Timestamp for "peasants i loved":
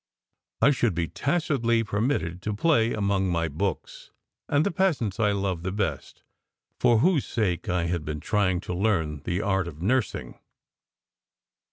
4.71-5.61